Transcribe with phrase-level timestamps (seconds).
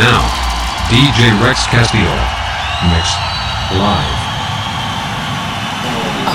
[0.00, 0.24] now,
[0.88, 2.16] DJ Rex Castillo.
[2.88, 3.20] Mixed.
[3.76, 4.20] Live.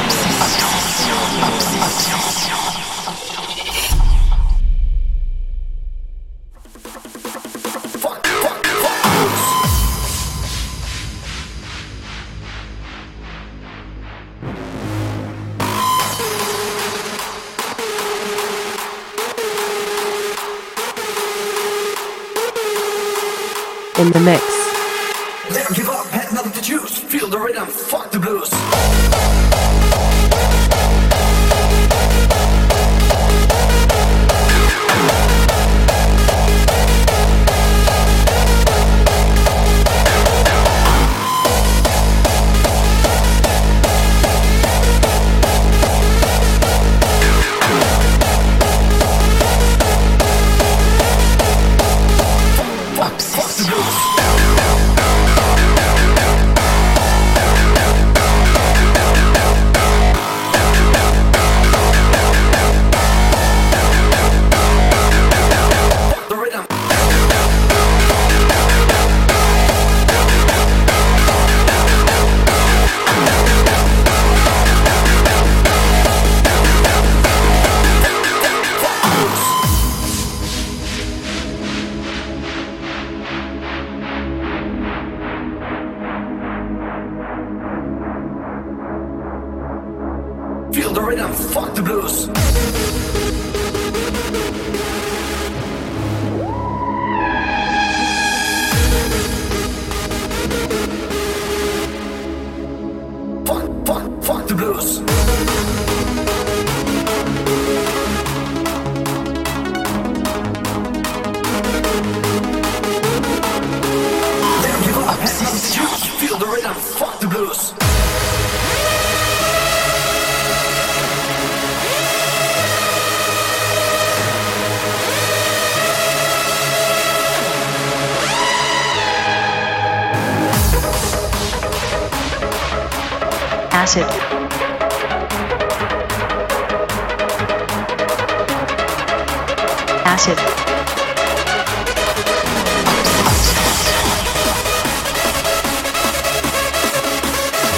[0.06, 0.25] Oops.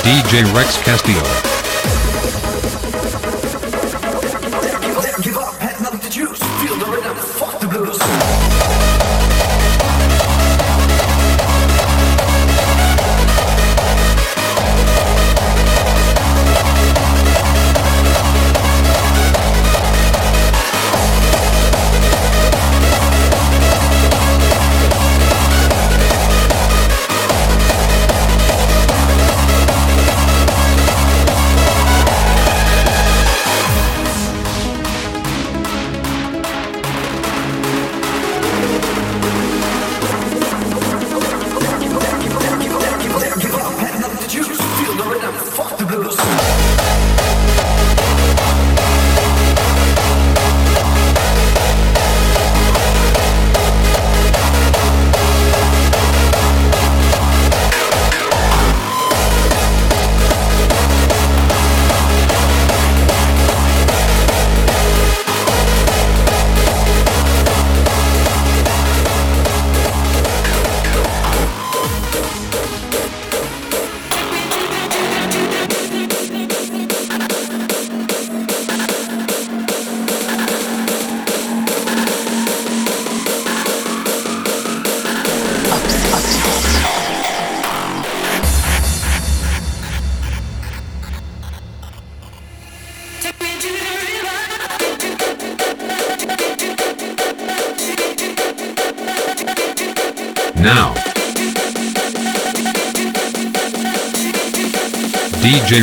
[0.03, 1.56] DJ Rex Castillo.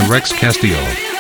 [0.01, 1.14] Rex Castillo.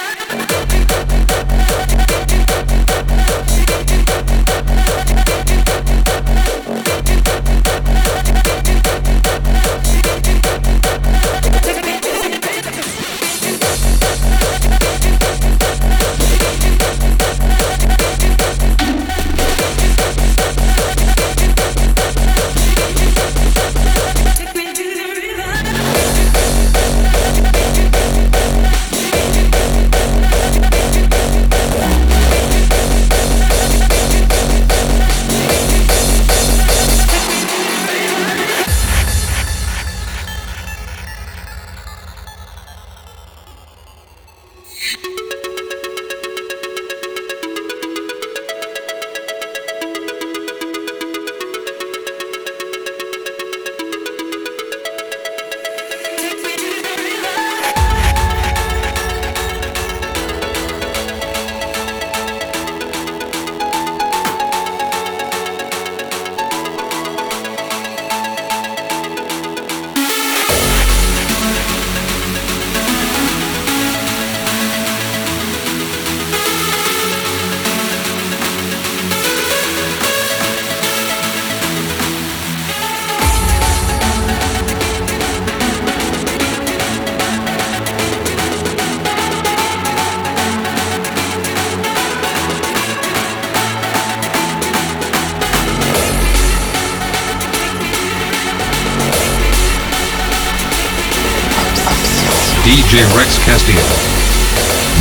[102.64, 103.78] DJ Rex Castillo.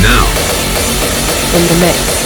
[0.02, 0.26] Now.
[1.56, 2.23] in the mix.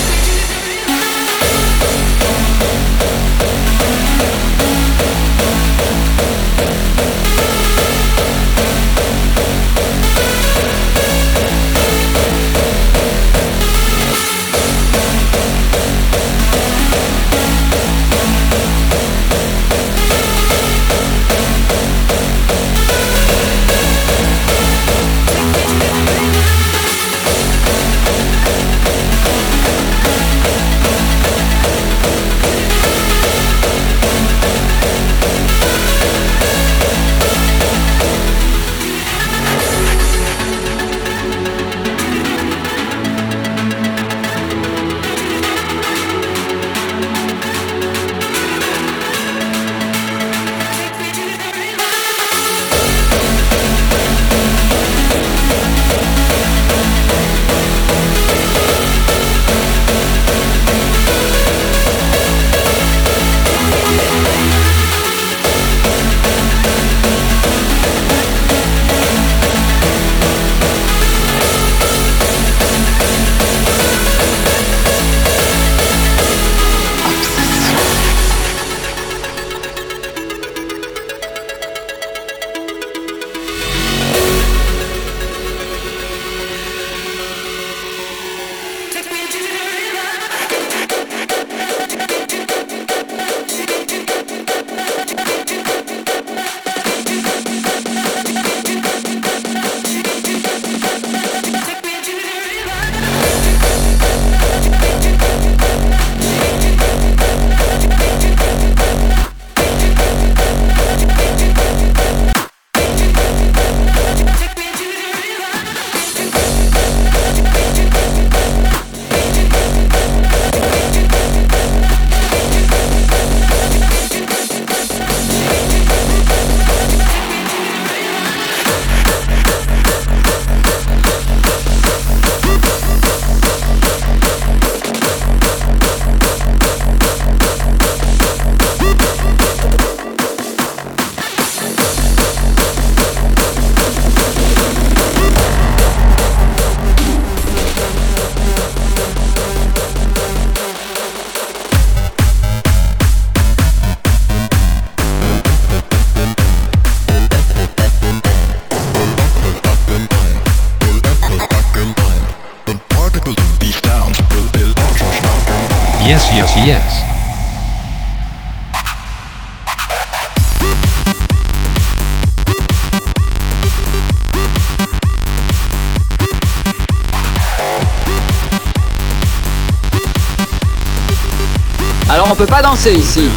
[182.78, 183.28] 信息。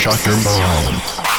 [0.00, 1.29] Electroshock your mind.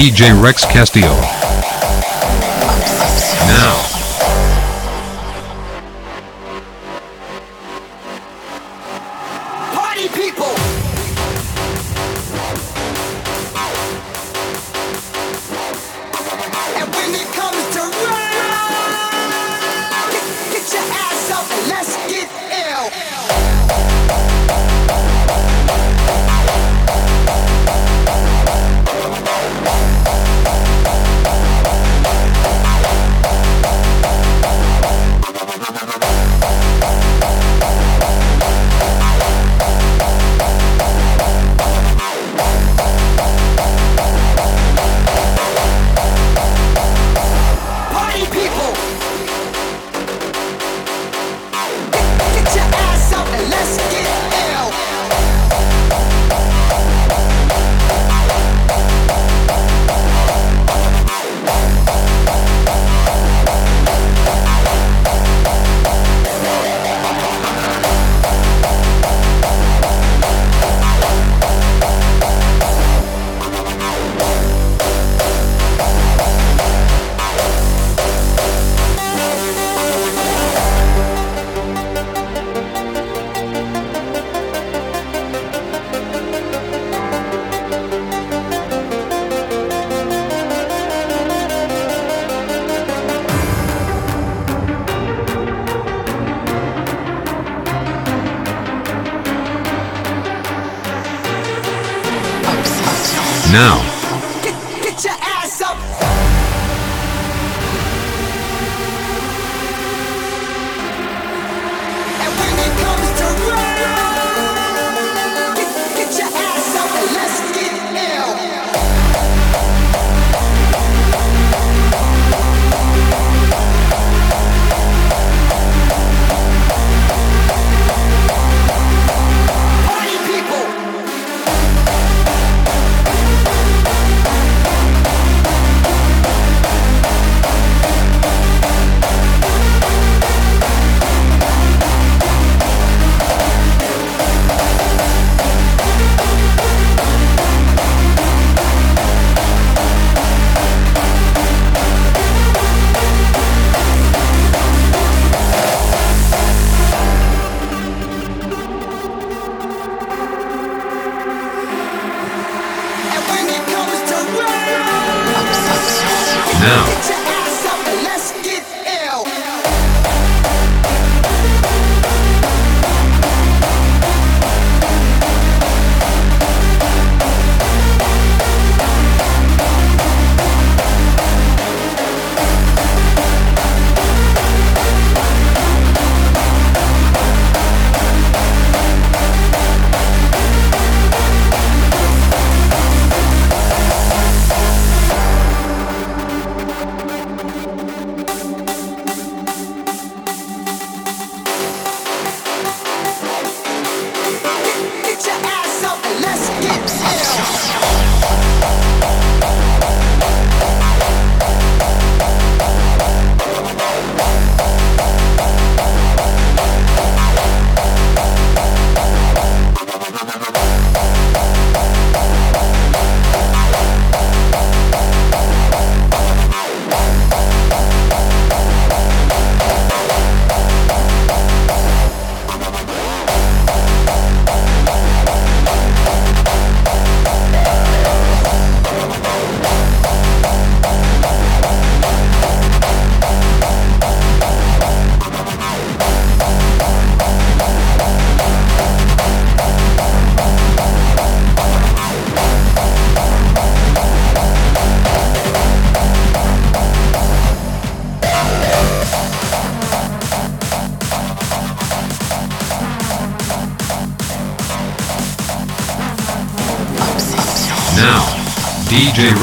[0.00, 1.39] DJ Rex Castillo.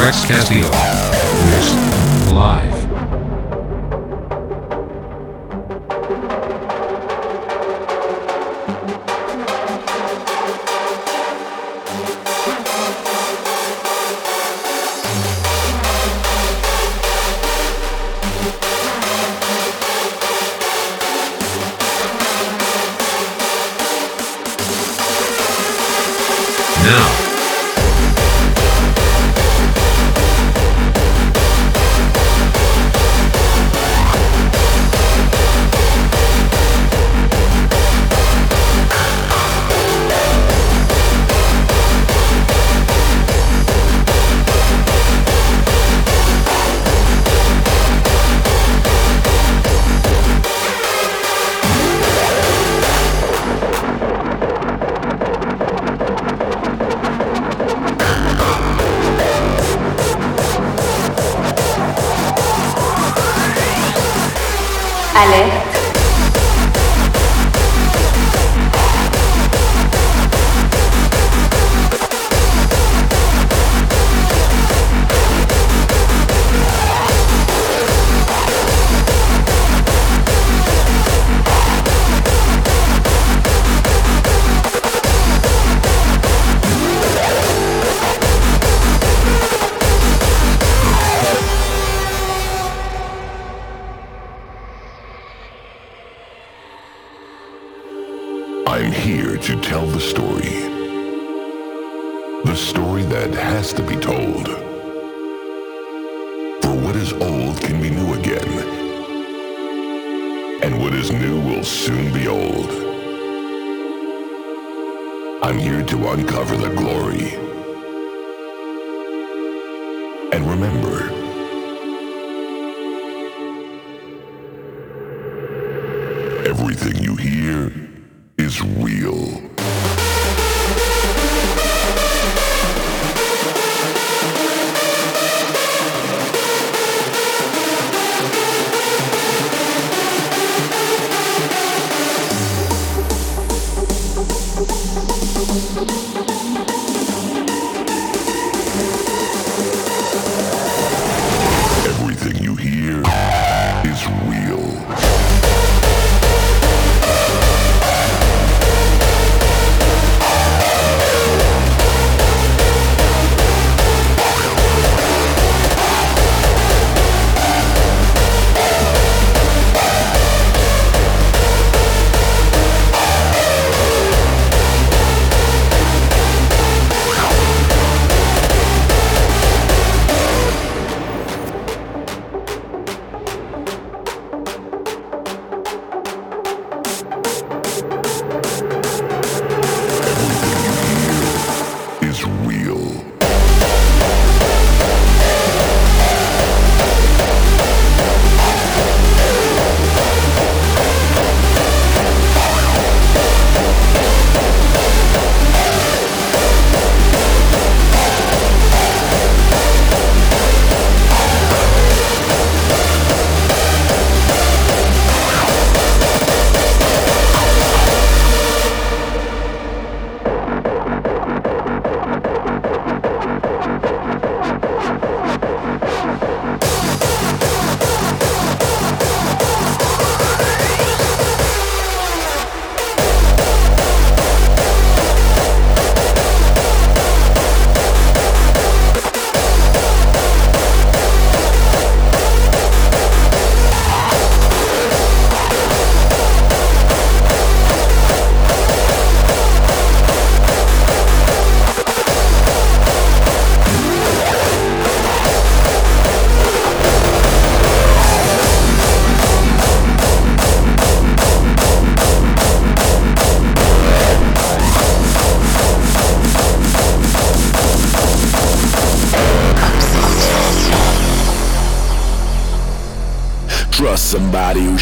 [0.07, 0.86] Rex Castillo.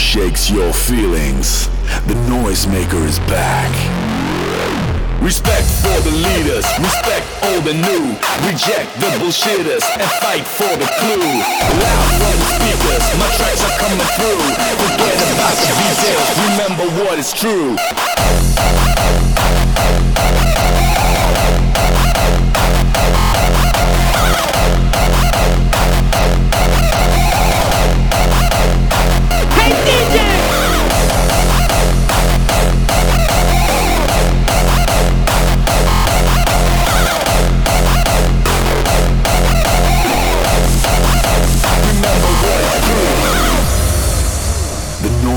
[0.06, 1.66] Shakes your feelings.
[2.06, 3.74] The noisemaker is back.
[5.20, 8.14] Respect for the leaders, respect old the new.
[8.46, 11.26] Reject the bullshitters and fight for the clue.
[11.26, 14.46] Loud from the speakers, my tracks are coming through.
[14.78, 17.76] Forget about the details, remember what is true.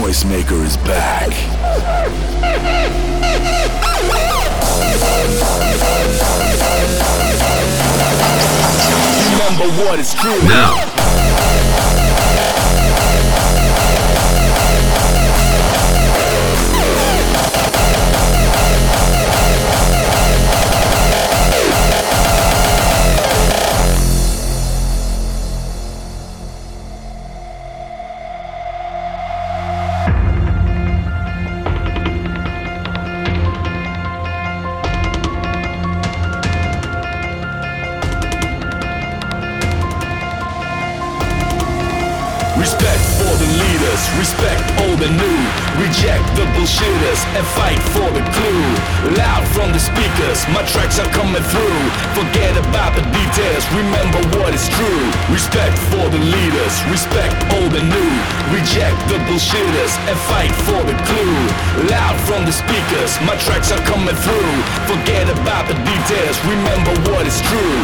[0.08, 1.28] Noisemaker is back.
[9.32, 10.42] Remember what is true.
[10.48, 10.97] Now,
[47.38, 48.66] and fight for the clue.
[49.14, 51.82] Loud from the speakers, my tracks are coming through.
[52.18, 55.02] Forget about the details, remember what is true.
[55.30, 58.12] Respect for the leaders, respect old and new.
[58.50, 61.38] Reject the bullshitters and fight for the clue.
[61.86, 64.54] Loud from the speakers, my tracks are coming through.
[64.90, 67.78] Forget about the details, remember what is true.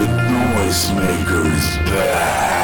[0.00, 2.63] The noisemaker is back.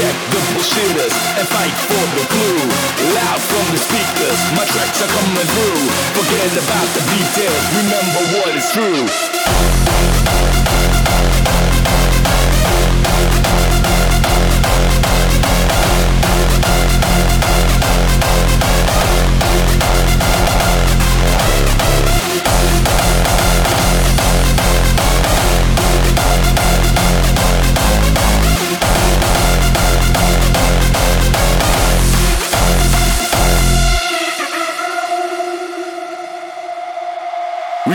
[0.00, 3.12] Reject the bullshitters and fight for the clue.
[3.12, 5.84] Loud from the speakers, my tracks are coming through.
[6.16, 9.39] Forget about the details, remember what is true.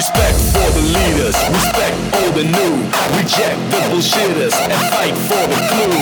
[0.05, 2.77] Respect for the leaders, respect old and new.
[3.17, 5.97] Reject the bullshitters and fight for the clue.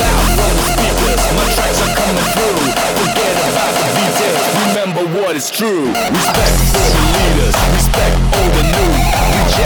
[0.00, 2.60] Loud from the speakers, my tracks are coming through.
[2.96, 5.84] Forget about the details, remember what is true.
[5.84, 8.91] Respect for the leaders, respect old and new.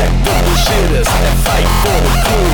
[0.06, 2.50] The and fight for the clue.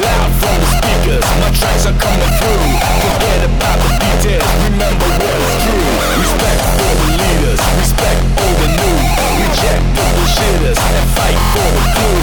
[0.00, 2.64] Loud from the speakers, my tracks are coming through.
[3.04, 5.84] Forget about the details, remember what is true.
[6.16, 8.96] Respect for the leaders, respect old and new.
[9.36, 12.20] Reject the bullshitters and fight for the clue.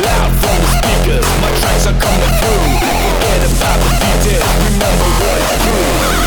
[0.00, 2.68] Loud from the speakers, my tracks are coming through.
[3.04, 6.21] Forget about the details, remember what is true.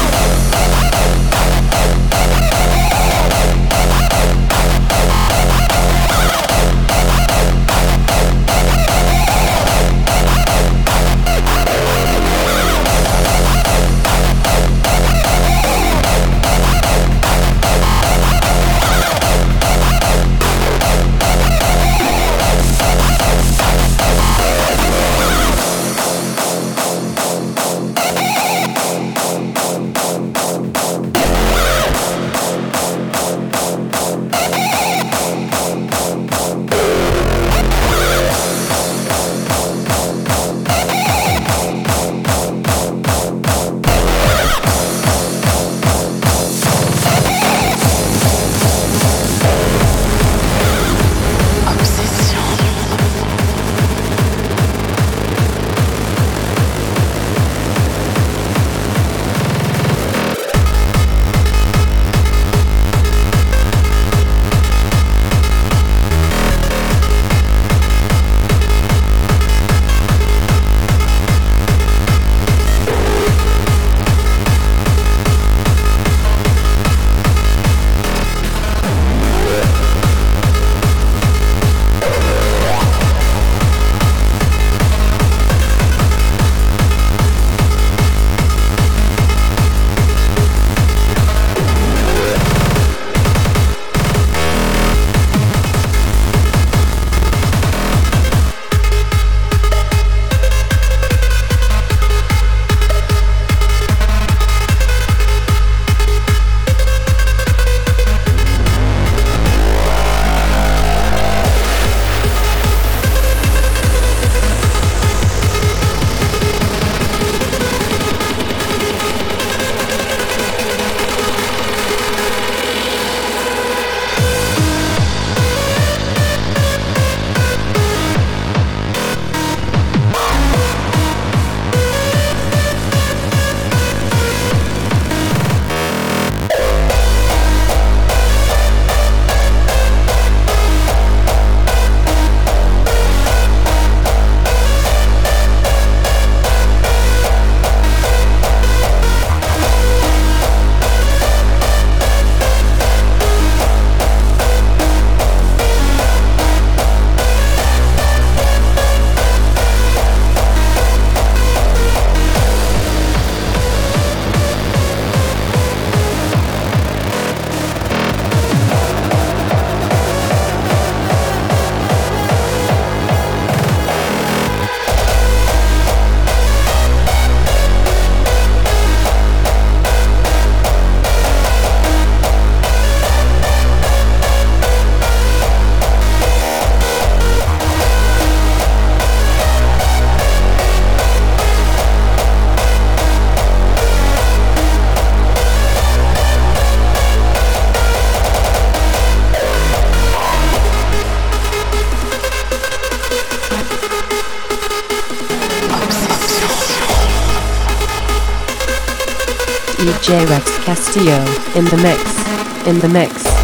[210.06, 211.18] DJ Rex Castillo
[211.56, 212.68] in the mix.
[212.68, 213.35] In the mix.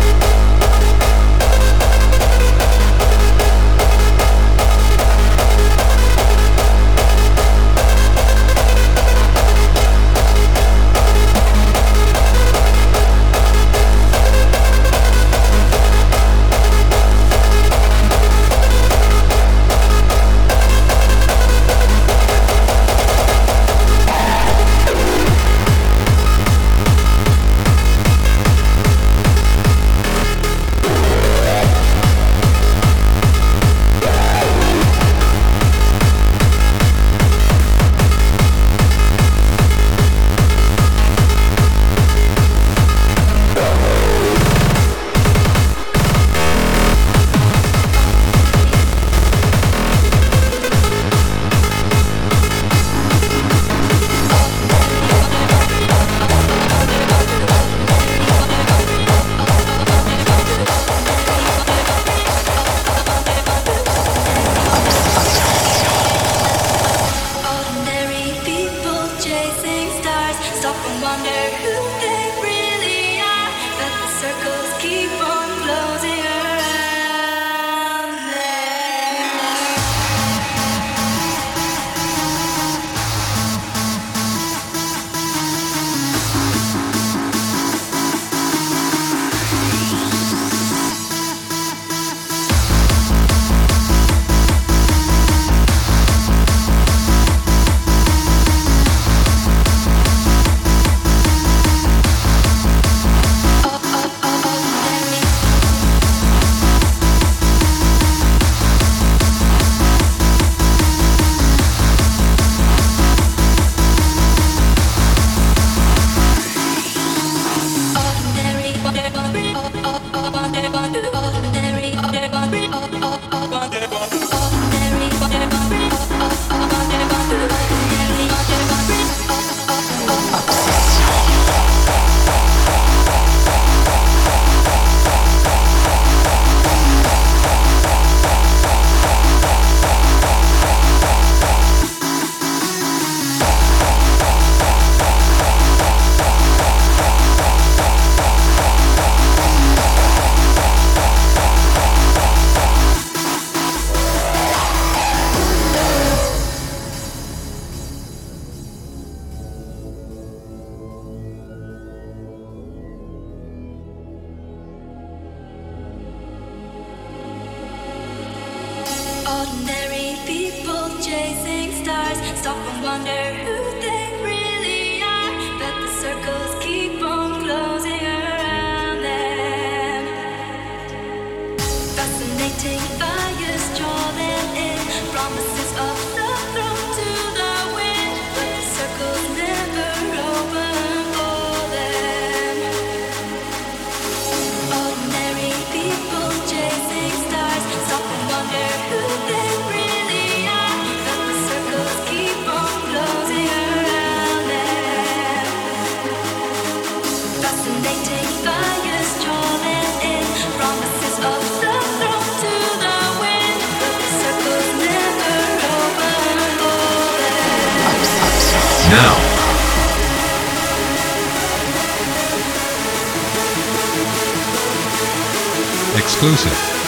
[226.23, 226.80] Exclusive.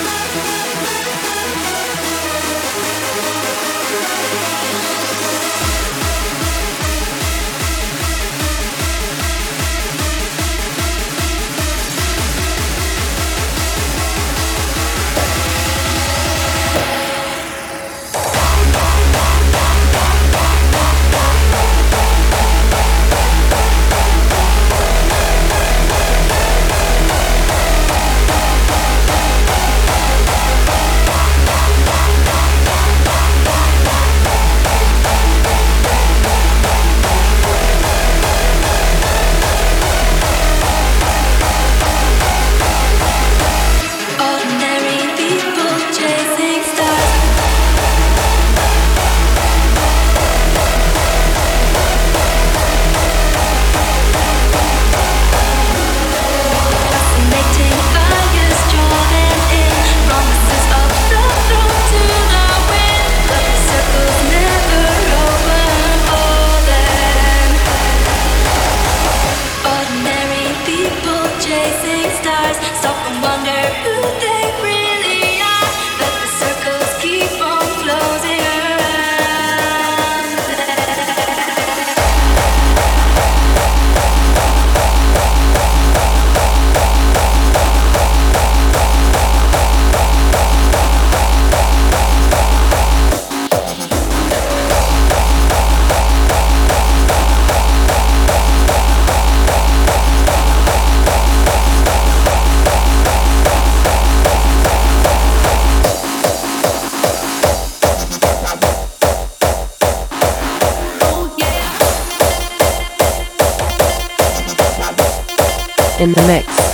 [116.04, 116.73] In the mix.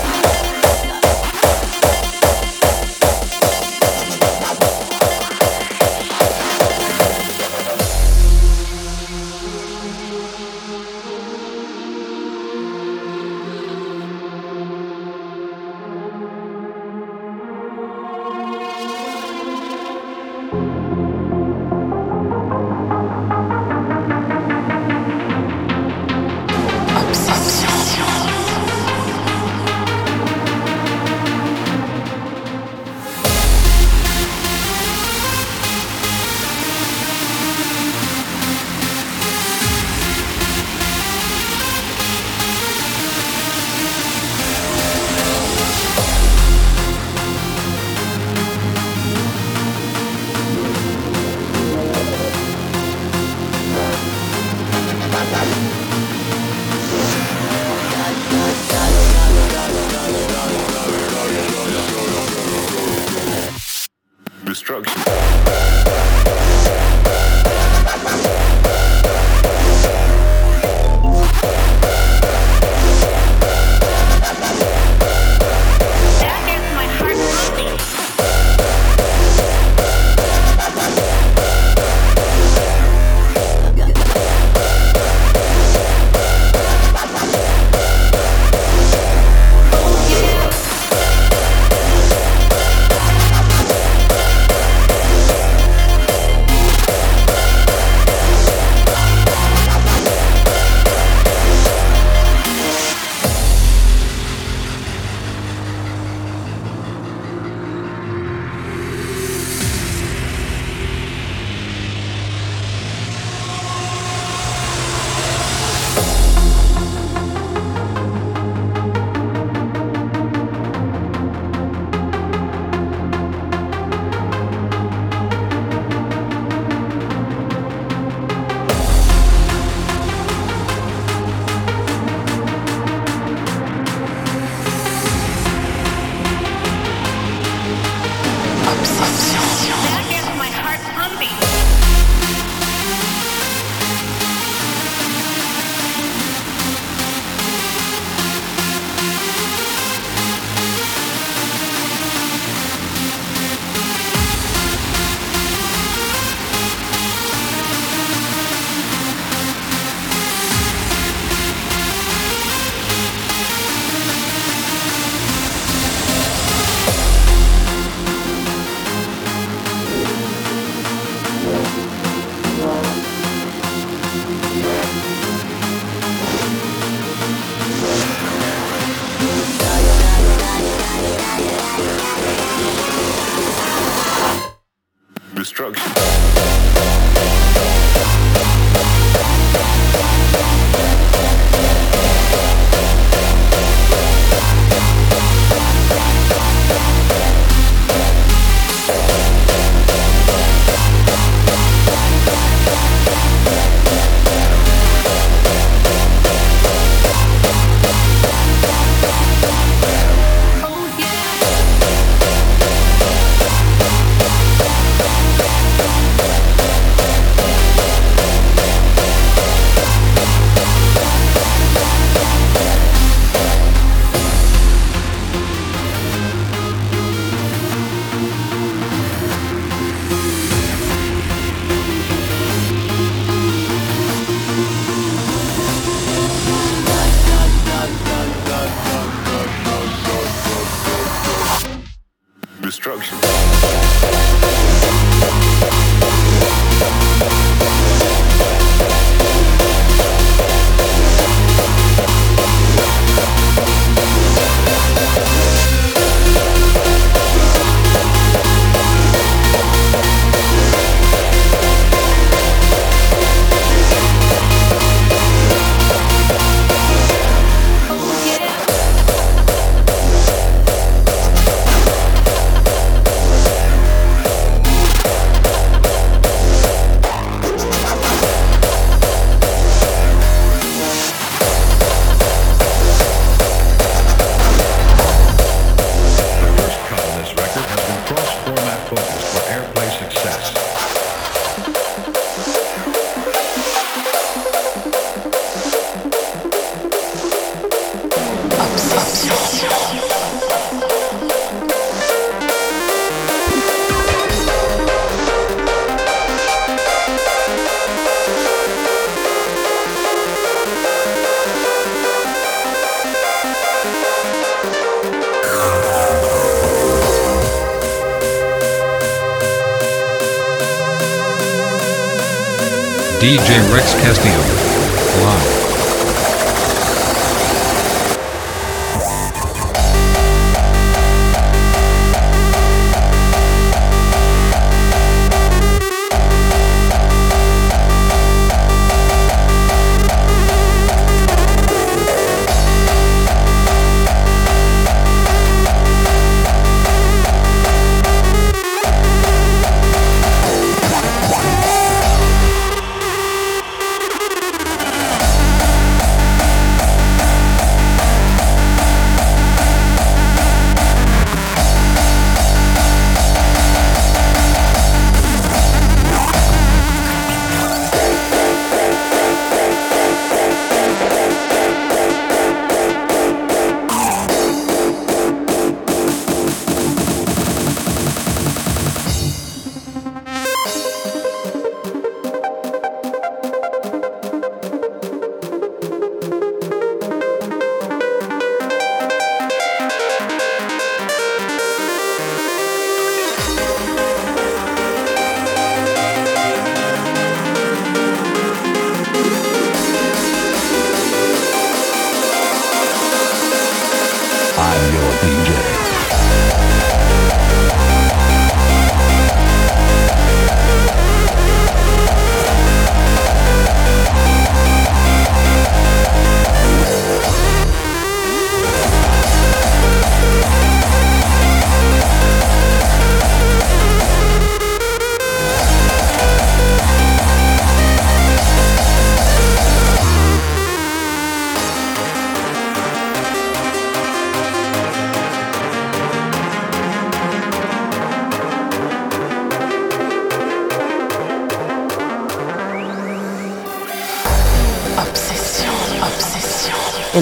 [323.50, 324.59] DJ Rex Castillo.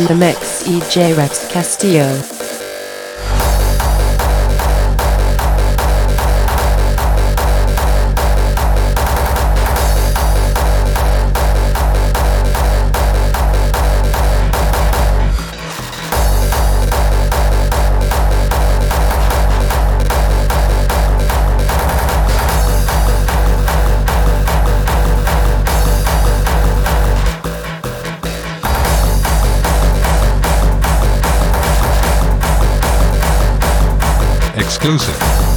[0.07, 2.36] The mix, DJ Rex Castillo.
[34.59, 35.56] Exclusive.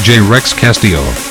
[0.00, 1.29] DJ Rex Castillo.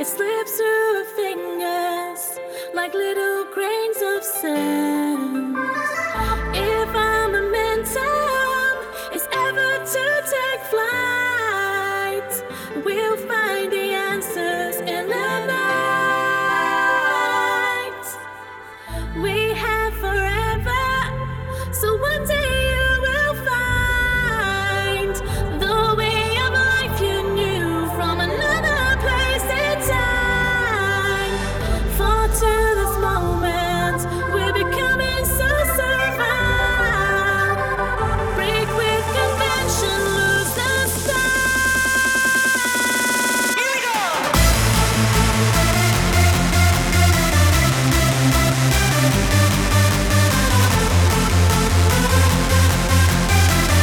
[0.00, 2.38] It slips through our fingers
[2.72, 6.07] like little grains of sand.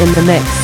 [0.01, 0.54] In the mix.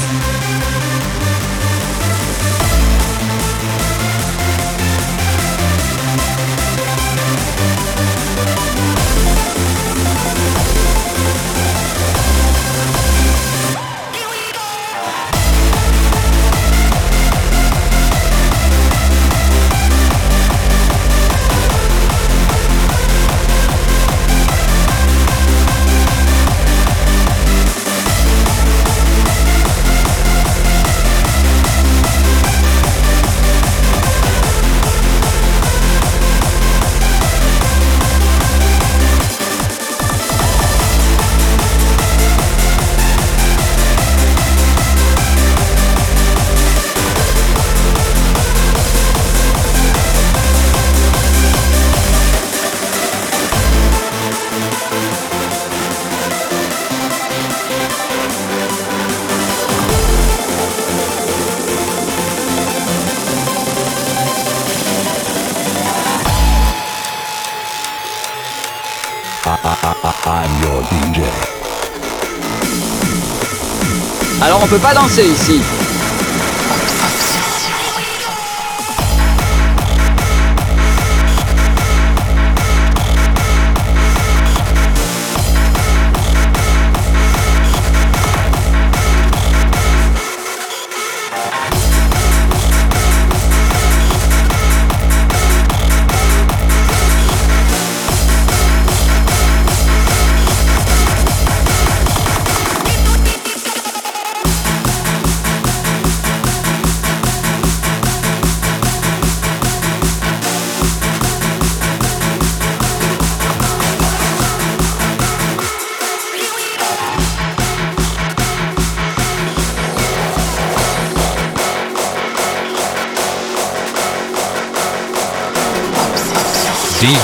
[74.41, 75.61] Alors on peut pas danser ici.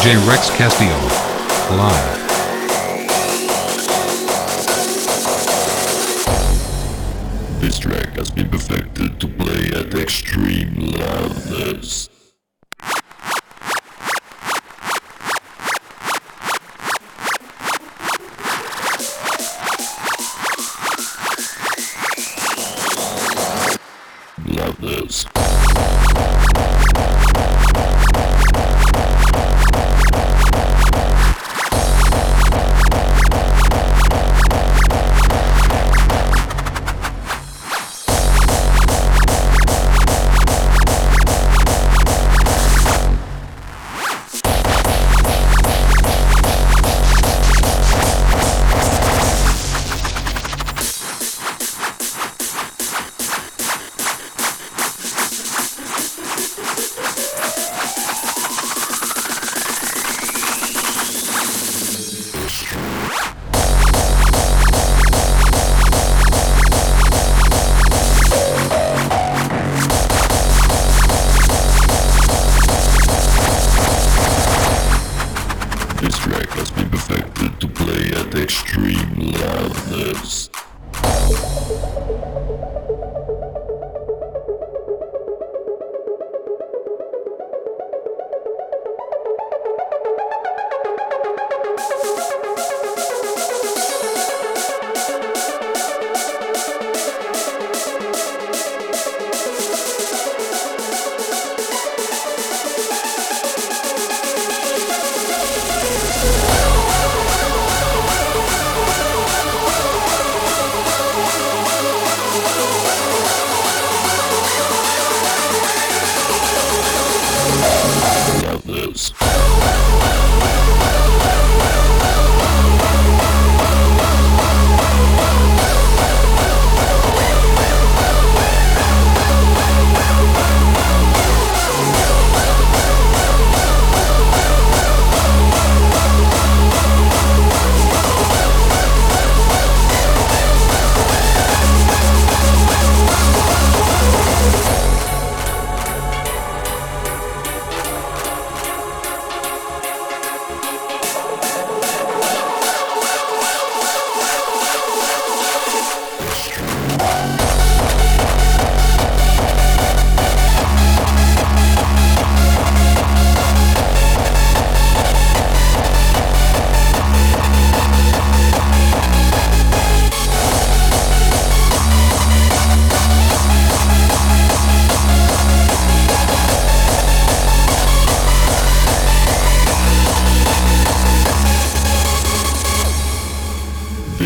[0.08, 1.07] DJ Rex Castillo.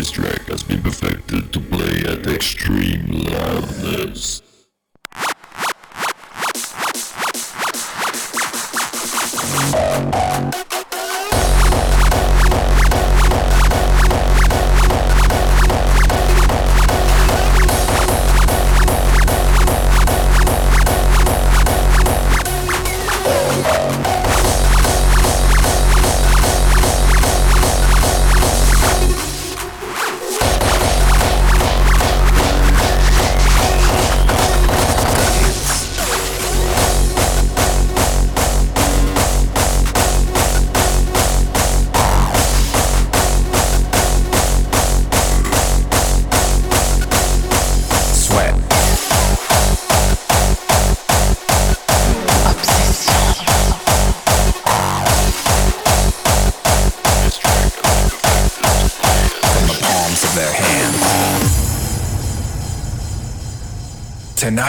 [0.02, 4.42] this track has been perfected to play at extreme loudness.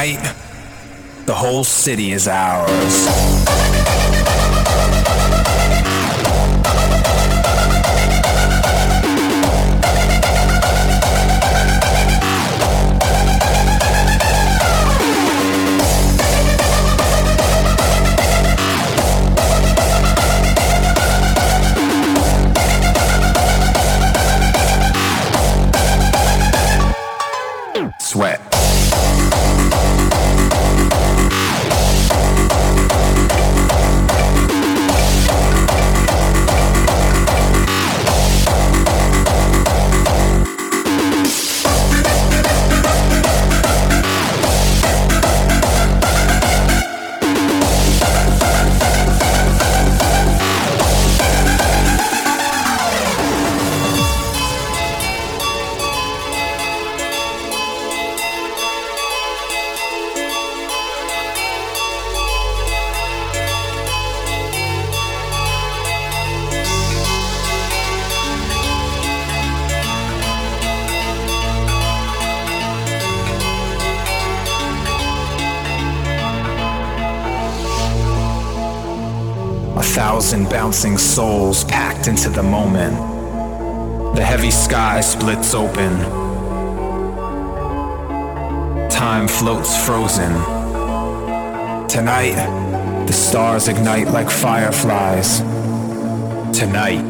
[0.04, 0.36] Tonight,
[1.26, 3.43] the whole city is ours.
[80.64, 82.96] Bouncing souls packed into the moment.
[84.16, 85.92] The heavy sky splits open.
[88.90, 90.32] Time floats frozen.
[91.90, 92.36] Tonight,
[93.06, 95.40] the stars ignite like fireflies.
[96.58, 97.04] Tonight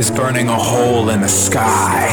[0.00, 2.08] is burning a hole in the sky.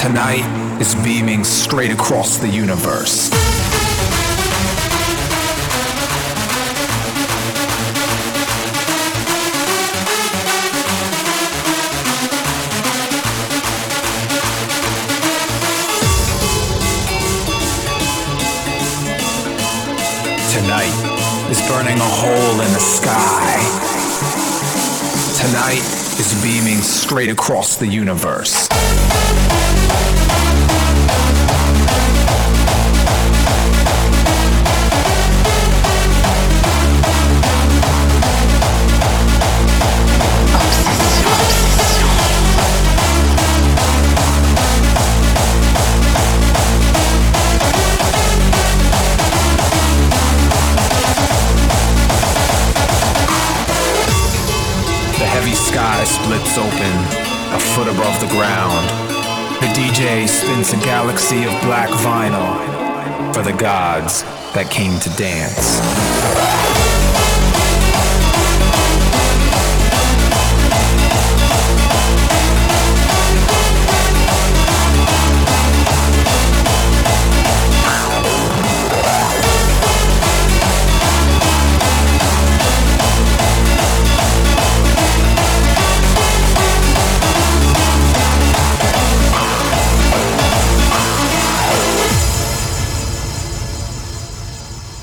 [0.00, 0.46] Tonight
[0.80, 3.47] is beaming straight across the universe.
[21.96, 23.56] A hole in the sky.
[25.40, 25.80] Tonight
[26.20, 28.68] is beaming straight across the universe.
[56.28, 56.94] Splits open,
[57.54, 58.86] a foot above the ground.
[59.62, 66.97] The DJ spins a galaxy of black vinyl for the gods that came to dance.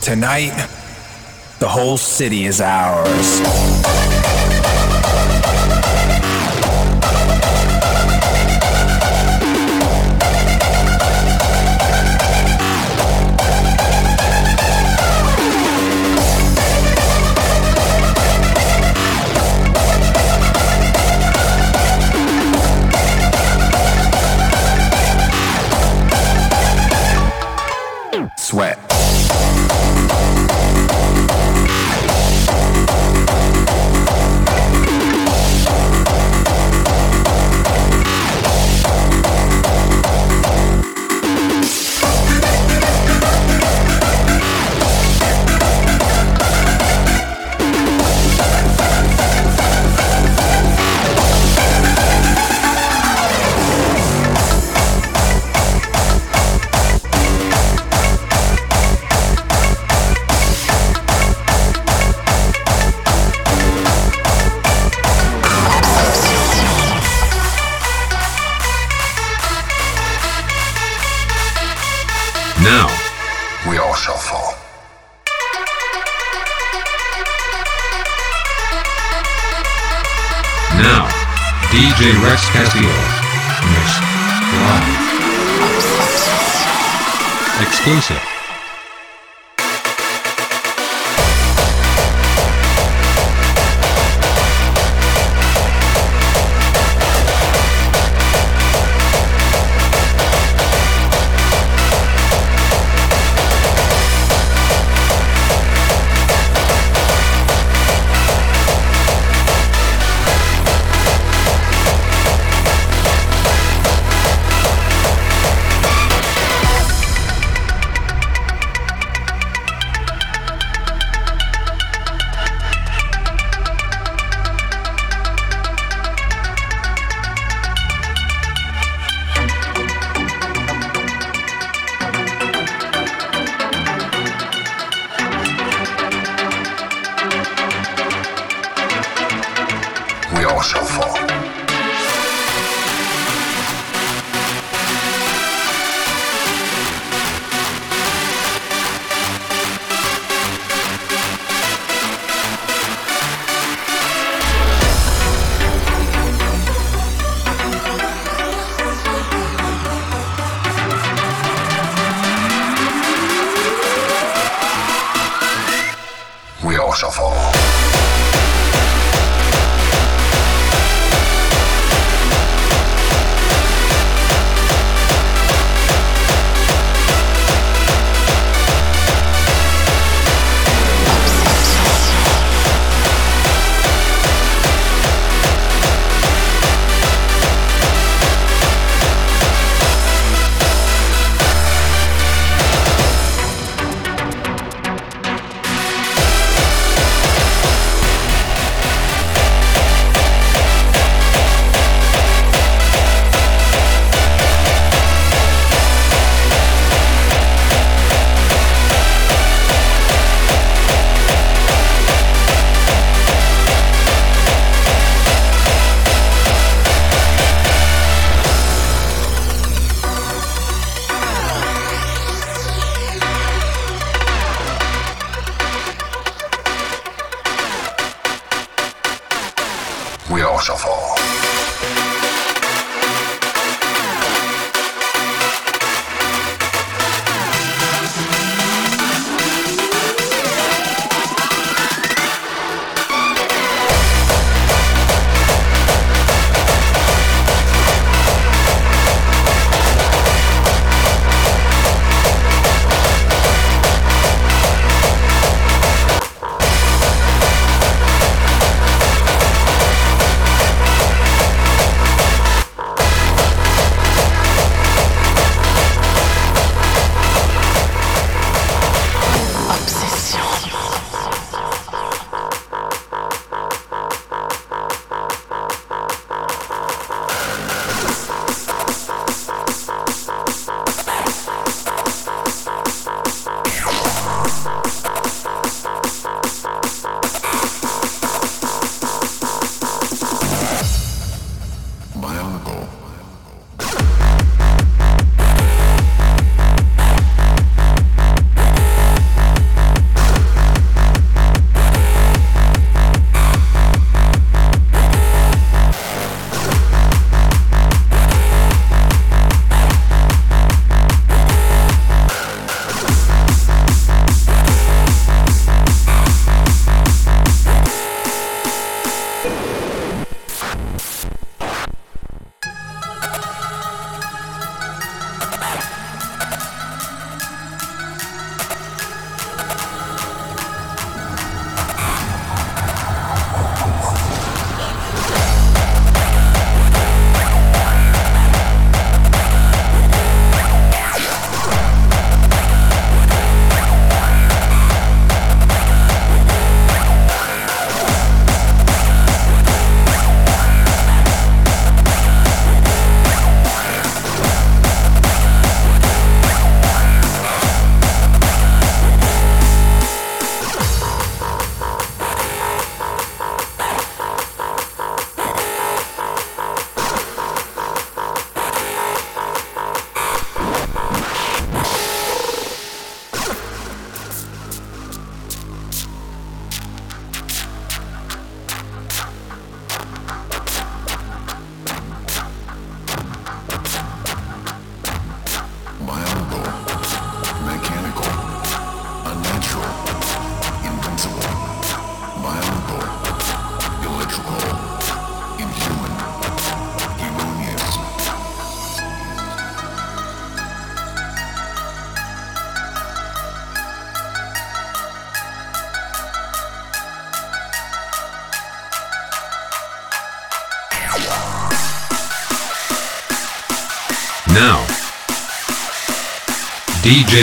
[0.05, 0.53] Tonight,
[1.57, 3.41] the whole city is ours.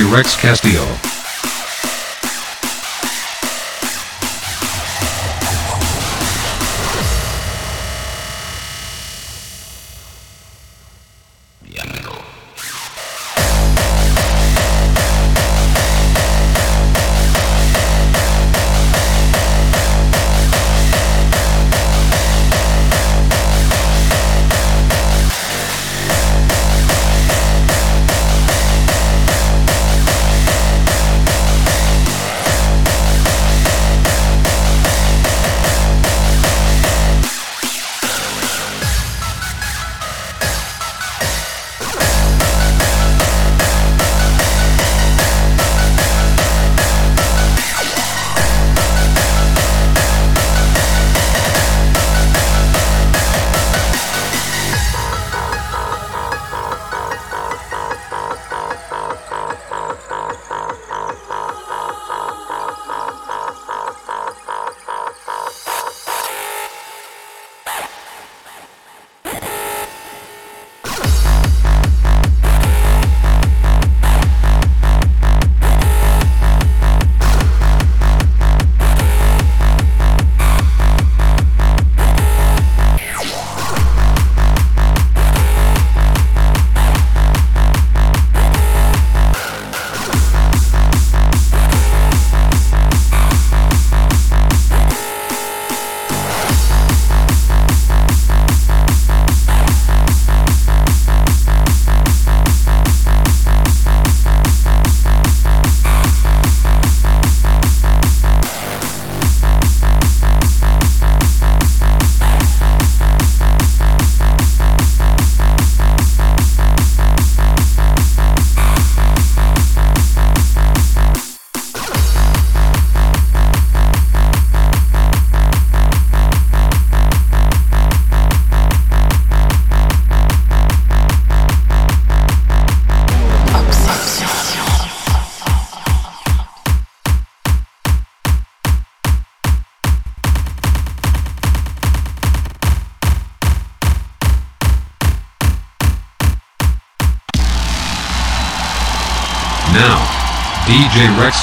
[0.00, 1.11] Rex Castillo.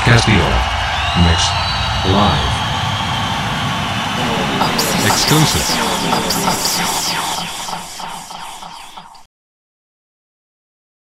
[0.05, 0.38] DJ